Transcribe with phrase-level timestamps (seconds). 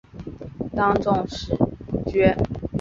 [0.75, 1.55] 当赍首
[1.91, 2.35] 赴阙。